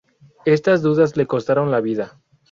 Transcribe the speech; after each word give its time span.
Estas 0.45 0.81
dudas 0.81 1.15
le 1.15 1.27
costaron 1.27 1.69
la 1.69 1.79
vida. 1.79 2.19